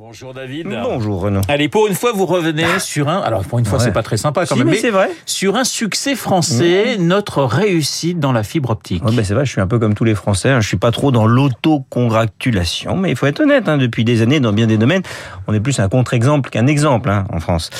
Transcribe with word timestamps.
Bonjour 0.00 0.32
David. 0.32 0.68
Bonjour 0.68 1.22
Renaud. 1.22 1.40
Allez, 1.48 1.68
pour 1.68 1.88
une 1.88 1.94
fois, 1.94 2.12
vous 2.12 2.24
revenez 2.24 2.64
sur 2.78 3.08
un. 3.08 3.18
Alors, 3.18 3.42
pour 3.44 3.58
une 3.58 3.64
fois, 3.64 3.78
Ouais. 3.80 3.84
c'est 3.84 3.90
pas 3.90 4.04
très 4.04 4.16
sympa 4.16 4.46
quand 4.46 4.54
Si, 4.54 4.60
même. 4.60 4.68
mais 4.70 4.76
c'est 4.76 4.92
vrai. 4.92 5.10
Sur 5.26 5.56
un 5.56 5.64
succès 5.64 6.14
français, 6.14 6.96
notre 7.00 7.42
réussite 7.42 8.20
dans 8.20 8.30
la 8.30 8.44
fibre 8.44 8.70
optique. 8.70 9.04
Ouais, 9.04 9.10
ben 9.12 9.24
c'est 9.24 9.34
vrai, 9.34 9.44
je 9.44 9.50
suis 9.50 9.60
un 9.60 9.66
peu 9.66 9.80
comme 9.80 9.94
tous 9.94 10.04
les 10.04 10.14
Français. 10.14 10.50
hein. 10.50 10.60
Je 10.60 10.68
suis 10.68 10.76
pas 10.76 10.92
trop 10.92 11.10
dans 11.10 11.26
l'autocongratulation, 11.26 12.96
mais 12.96 13.10
il 13.10 13.16
faut 13.16 13.26
être 13.26 13.40
honnête. 13.40 13.68
hein, 13.68 13.76
depuis 13.76 14.04
des 14.04 14.22
années, 14.22 14.38
dans 14.38 14.52
bien 14.52 14.68
des 14.68 14.78
domaines, 14.78 15.02
on 15.48 15.52
est 15.52 15.58
plus 15.58 15.80
un 15.80 15.88
contre-exemple 15.88 16.48
qu'un 16.50 16.68
exemple 16.68 17.10
hein, 17.10 17.24
en 17.32 17.40
France. 17.40 17.70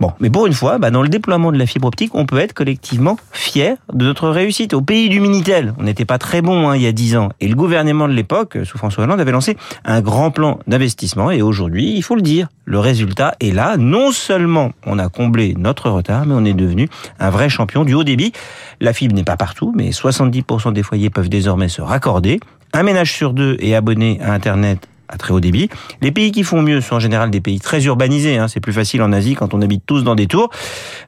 Bon, 0.00 0.12
mais 0.20 0.28
pour 0.28 0.46
une 0.46 0.52
fois, 0.52 0.76
bah, 0.76 0.90
dans 0.90 1.02
le 1.02 1.08
déploiement 1.08 1.50
de 1.50 1.56
la 1.58 1.64
fibre 1.64 1.88
optique, 1.88 2.10
on 2.14 2.26
peut 2.26 2.38
être 2.40 2.52
collectivement 2.52 3.16
fier 3.32 3.76
de 3.94 4.04
notre 4.04 4.28
réussite. 4.28 4.74
Au 4.74 4.82
pays 4.82 5.08
du 5.08 5.18
minitel, 5.20 5.72
on 5.78 5.84
n'était 5.84 6.04
pas 6.04 6.18
très 6.18 6.42
bon 6.42 6.68
hein, 6.68 6.76
il 6.76 6.82
y 6.82 6.86
a 6.86 6.92
dix 6.92 7.16
ans, 7.16 7.30
et 7.40 7.48
le 7.48 7.54
gouvernement 7.54 8.06
de 8.06 8.12
l'époque, 8.12 8.58
sous 8.64 8.76
François 8.76 9.04
Hollande, 9.04 9.20
avait 9.20 9.32
lancé 9.32 9.56
un 9.86 10.02
grand 10.02 10.30
plan 10.30 10.58
d'investissement. 10.66 11.30
Et 11.38 11.42
aujourd'hui, 11.42 11.94
il 11.94 12.02
faut 12.02 12.16
le 12.16 12.20
dire, 12.20 12.48
le 12.64 12.80
résultat 12.80 13.36
est 13.38 13.52
là. 13.52 13.76
Non 13.76 14.10
seulement 14.10 14.72
on 14.84 14.98
a 14.98 15.08
comblé 15.08 15.54
notre 15.56 15.88
retard, 15.88 16.26
mais 16.26 16.34
on 16.34 16.44
est 16.44 16.52
devenu 16.52 16.88
un 17.20 17.30
vrai 17.30 17.48
champion 17.48 17.84
du 17.84 17.94
haut 17.94 18.02
débit. 18.02 18.32
La 18.80 18.92
fibre 18.92 19.14
n'est 19.14 19.22
pas 19.22 19.36
partout, 19.36 19.72
mais 19.76 19.90
70% 19.90 20.72
des 20.72 20.82
foyers 20.82 21.10
peuvent 21.10 21.28
désormais 21.28 21.68
se 21.68 21.80
raccorder. 21.80 22.40
Un 22.72 22.82
ménage 22.82 23.12
sur 23.12 23.34
deux 23.34 23.56
est 23.60 23.76
abonné 23.76 24.18
à 24.20 24.32
Internet 24.32 24.88
à 25.08 25.16
très 25.16 25.32
haut 25.32 25.40
débit. 25.40 25.68
Les 26.02 26.12
pays 26.12 26.32
qui 26.32 26.42
font 26.44 26.62
mieux 26.62 26.80
sont 26.80 26.96
en 26.96 27.00
général 27.00 27.30
des 27.30 27.40
pays 27.40 27.60
très 27.60 27.82
urbanisés. 27.84 28.38
hein. 28.38 28.48
C'est 28.48 28.60
plus 28.60 28.72
facile 28.72 29.02
en 29.02 29.12
Asie 29.12 29.34
quand 29.34 29.54
on 29.54 29.62
habite 29.62 29.82
tous 29.86 30.02
dans 30.02 30.14
des 30.14 30.26
tours. 30.26 30.50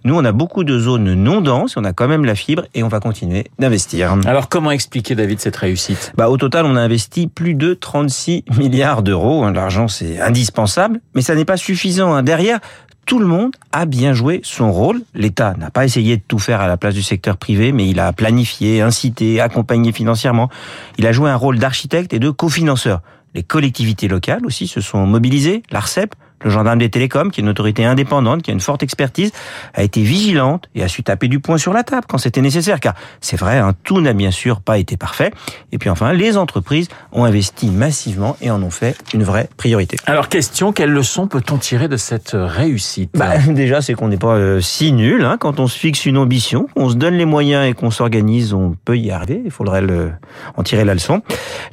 Nous, 0.05 0.15
on 0.17 0.25
a 0.25 0.33
beaucoup 0.33 0.65
de 0.65 0.79
zones 0.79 1.15
non 1.15 1.41
denses, 1.41 1.77
on 1.77 1.85
a 1.85 1.93
quand 1.93 2.09
même 2.09 2.25
la 2.25 2.35
fibre 2.35 2.65
et 2.75 2.83
on 2.83 2.89
va 2.89 3.01
continuer 3.01 3.47
d'investir. 3.59 4.17
Alors, 4.27 4.49
comment 4.49 4.71
expliquer, 4.71 5.15
David, 5.15 5.41
cette 5.41 5.57
réussite? 5.57 6.13
Bah, 6.17 6.29
au 6.29 6.37
total, 6.37 6.67
on 6.67 6.77
a 6.77 6.81
investi 6.81 7.27
plus 7.27 7.55
de 7.55 7.75
36 7.75 8.45
milliards 8.57 9.03
d'euros. 9.03 9.45
hein. 9.45 9.53
L'argent, 9.53 9.89
c'est 9.89 10.21
indispensable, 10.21 11.01
mais 11.15 11.23
ça 11.23 11.35
n'est 11.35 11.45
pas 11.45 11.57
suffisant. 11.57 12.15
hein. 12.15 12.23
Derrière, 12.23 12.61
tout 13.07 13.19
le 13.19 13.27
monde 13.27 13.53
a 13.73 13.87
bien 13.87 14.13
joué 14.13 14.41
son 14.45 14.71
rôle. 14.71 15.03
L'État 15.15 15.55
n'a 15.59 15.71
pas 15.71 15.85
essayé 15.85 16.17
de 16.17 16.23
tout 16.27 16.39
faire 16.39 16.61
à 16.61 16.69
la 16.69 16.77
place 16.77 16.95
du 16.95 17.03
secteur 17.03 17.37
privé, 17.39 17.73
mais 17.73 17.89
il 17.89 17.99
a 17.99 18.13
planifié, 18.13 18.83
incité, 18.83 19.41
accompagné 19.41 19.91
financièrement. 19.91 20.49
Il 20.97 21.07
a 21.07 21.13
joué 21.13 21.29
un 21.29 21.35
rôle 21.37 21.59
d'architecte 21.59 22.13
et 22.13 22.19
de 22.21 22.31
cofinanceur. 22.31 23.01
Les 23.35 23.43
collectivités 23.43 24.09
locales 24.09 24.45
aussi 24.45 24.67
se 24.67 24.81
sont 24.81 25.07
mobilisées. 25.07 25.63
L'ARCEP, 25.71 26.15
le 26.43 26.51
gendarme 26.51 26.79
des 26.79 26.89
télécoms, 26.89 27.31
qui 27.31 27.41
est 27.41 27.43
une 27.43 27.49
autorité 27.49 27.85
indépendante, 27.85 28.43
qui 28.43 28.51
a 28.51 28.55
une 28.55 28.61
forte 28.61 28.83
expertise, 28.83 29.33
a 29.75 29.83
été 29.83 30.03
vigilante 30.03 30.69
et 30.75 30.83
a 30.83 30.89
su 30.89 31.03
taper 31.03 31.29
du 31.29 31.41
poing 31.41 31.59
sur 31.59 31.73
la 31.73 31.83
table 31.83 32.07
quand 32.09 32.19
c'était 32.19 32.41
nécessaire. 32.41 32.81
Car 32.81 32.95
c'est 33.21 33.37
vrai, 33.37 33.59
hein, 33.59 33.75
tout 33.85 34.01
n'a 34.01 34.13
bien 34.13 34.31
sûr 34.31 34.61
pas 34.61 34.79
été 34.79 34.97
parfait. 34.97 35.33
Et 35.73 35.79
puis 35.79 35.91
enfin, 35.91 36.13
les 36.13 36.37
entreprises 36.37 36.89
ont 37.13 37.25
investi 37.25 37.69
massivement 37.69 38.37
et 38.41 38.51
en 38.51 38.63
ont 38.63 38.71
fait 38.71 38.97
une 39.15 39.23
vraie 39.23 39.49
priorité. 39.57 39.97
Alors, 40.07 40.29
question, 40.29 40.73
quelle 40.73 40.91
leçon 40.91 41.27
peut-on 41.27 41.59
tirer 41.59 41.89
de 41.89 41.97
cette 41.97 42.33
réussite? 42.35 43.11
Bah, 43.15 43.39
déjà, 43.49 43.83
c'est 43.83 43.95
qu'on 43.95 44.09
n'est 44.09 44.17
pas 44.17 44.35
euh, 44.35 44.61
si 44.61 44.93
nul. 44.93 45.25
Hein. 45.25 45.37
Quand 45.39 45.61
on 45.61 45.67
se 45.67 45.79
fixe 45.79 46.07
une 46.07 46.19
ambition, 46.19 46.69
on 46.77 46.89
se 46.89 46.95
donne 46.95 47.15
les 47.15 47.25
moyens 47.25 47.69
et 47.69 47.75
qu'on 47.75 47.91
s'organise, 47.91 48.55
on 48.55 48.77
peut 48.85 48.97
y 48.97 49.11
arriver. 49.11 49.43
Il 49.45 49.51
faudrait 49.51 49.83
le, 49.83 50.13
en 50.57 50.63
tirer 50.63 50.85
la 50.85 50.95
leçon. 50.95 51.23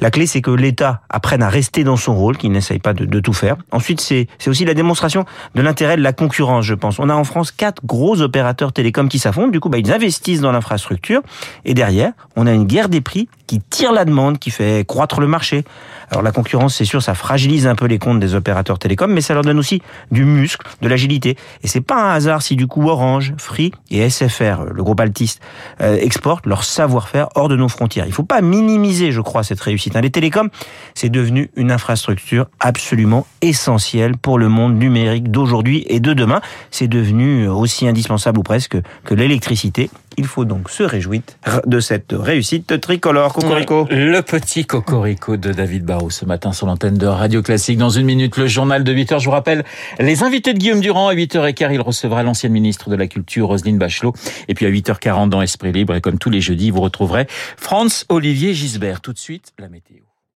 La 0.01 0.11
clé, 0.11 0.25
c'est 0.27 0.41
que 0.41 0.51
l'État 0.51 1.01
apprenne 1.09 1.43
à 1.43 1.49
rester 1.49 1.83
dans 1.83 1.97
son 1.97 2.15
rôle, 2.15 2.37
qu'il 2.37 2.51
n'essaye 2.51 2.79
pas 2.79 2.93
de, 2.93 3.05
de 3.05 3.19
tout 3.19 3.33
faire. 3.33 3.55
Ensuite, 3.71 4.01
c'est 4.01 4.27
c'est 4.39 4.49
aussi 4.57 4.65
la 4.65 4.73
démonstration 4.73 5.25
de 5.53 5.61
l'intérêt 5.61 5.97
de 5.97 6.01
la 6.01 6.13
concurrence, 6.13 6.65
je 6.65 6.73
pense. 6.73 6.97
On 6.97 7.09
a 7.09 7.13
en 7.13 7.23
France 7.23 7.51
quatre 7.51 7.85
gros 7.85 8.21
opérateurs 8.21 8.73
télécoms 8.73 9.07
qui 9.07 9.19
s'affrontent. 9.19 9.49
Du 9.49 9.59
coup, 9.59 9.69
bah, 9.69 9.77
ils 9.77 9.91
investissent 9.91 10.41
dans 10.41 10.51
l'infrastructure. 10.51 11.21
Et 11.63 11.75
derrière, 11.75 12.13
on 12.35 12.47
a 12.47 12.51
une 12.51 12.65
guerre 12.65 12.89
des 12.89 13.01
prix 13.01 13.29
qui 13.45 13.61
tire 13.61 13.93
la 13.93 14.03
demande, 14.03 14.39
qui 14.39 14.49
fait 14.51 14.83
croître 14.85 15.21
le 15.21 15.27
marché. 15.27 15.63
Alors 16.09 16.21
la 16.21 16.31
concurrence, 16.31 16.75
c'est 16.75 16.85
sûr, 16.85 17.01
ça 17.01 17.13
fragilise 17.13 17.67
un 17.67 17.75
peu 17.75 17.85
les 17.85 17.99
comptes 17.99 18.19
des 18.19 18.33
opérateurs 18.33 18.79
télécoms, 18.79 19.07
mais 19.07 19.21
ça 19.21 19.33
leur 19.33 19.43
donne 19.43 19.59
aussi 19.59 19.81
du 20.11 20.25
muscle, 20.25 20.65
de 20.81 20.87
l'agilité. 20.87 21.37
Et 21.63 21.67
c'est 21.67 21.81
pas 21.81 22.11
un 22.11 22.13
hasard 22.13 22.41
si 22.41 22.55
du 22.55 22.67
coup 22.67 22.87
Orange, 22.89 23.33
Free 23.37 23.71
et 23.89 24.09
SFR, 24.09 24.63
le 24.73 24.83
groupe 24.83 24.99
altiste, 24.99 25.41
euh, 25.81 25.97
exportent 25.97 26.45
leur 26.45 26.63
savoir-faire 26.63 27.27
hors 27.35 27.47
de 27.47 27.55
nos 27.55 27.69
frontières. 27.69 28.05
Il 28.05 28.13
faut 28.13 28.23
pas 28.23 28.41
minimiser, 28.41 29.11
je 29.11 29.21
crois, 29.21 29.43
cette 29.43 29.61
réussite. 29.61 29.95
hein. 29.95 30.01
Les 30.01 30.11
télécoms, 30.11 30.49
c'est 30.93 31.09
devenu 31.09 31.49
une 31.55 31.71
infrastructure 31.71 32.47
absolument 32.59 33.25
essentielle 33.41 34.17
pour 34.17 34.39
le 34.39 34.46
monde 34.49 34.77
numérique 34.77 35.31
d'aujourd'hui 35.31 35.85
et 35.87 35.99
de 35.99 36.13
demain. 36.13 36.41
C'est 36.71 36.87
devenu 36.87 37.47
aussi 37.47 37.87
indispensable 37.87 38.39
ou 38.39 38.43
presque 38.43 38.77
que 39.05 39.13
l'électricité. 39.13 39.89
Il 40.19 40.25
faut 40.25 40.45
donc 40.45 40.71
se 40.71 40.81
réjouir 40.81 41.21
de 41.67 41.79
cette 41.79 42.11
réussite 42.11 42.81
tricolore. 42.81 43.33
Cocorico. 43.33 43.87
Le 43.91 44.21
petit 44.21 44.65
cocorico 44.65 45.37
de 45.37 45.51
David 45.51 45.85
Barrault 45.85 46.09
ce 46.09 46.25
matin 46.25 46.53
sur 46.53 46.65
l'antenne 46.65 46.97
de 46.97 47.05
Radio 47.05 47.43
Classique. 47.43 47.77
Dans 47.77 47.91
une 47.91 48.05
minute, 48.05 48.35
le 48.37 48.47
journal 48.47 48.83
de 48.83 48.91
8 48.91 49.11
heures. 49.11 49.19
Je 49.19 49.25
vous 49.25 49.31
rappelle 49.31 49.63
les 49.99 50.23
invités 50.23 50.53
de 50.53 50.57
Guillaume 50.59 50.81
Durand. 50.81 51.09
À 51.09 51.13
8h15, 51.13 51.71
il 51.71 51.81
recevra 51.81 52.23
l'ancienne 52.23 52.51
ministre 52.51 52.89
de 52.89 52.95
la 52.95 53.05
Culture, 53.05 53.47
Roselyne 53.47 53.77
Bachelot. 53.77 54.13
Et 54.47 54.55
puis 54.55 54.65
à 54.65 54.71
8h40 54.71 55.29
dans 55.29 55.43
Esprit 55.43 55.71
Libre. 55.71 55.93
Et 55.93 56.01
comme 56.01 56.17
tous 56.17 56.31
les 56.31 56.41
jeudis, 56.41 56.71
vous 56.71 56.81
retrouverez 56.81 57.27
Franz 57.55 58.05
Olivier 58.09 58.55
Gisbert. 58.55 59.01
Tout 59.01 59.13
de 59.13 59.19
suite, 59.19 59.53
la 59.59 59.69
météo. 59.69 59.97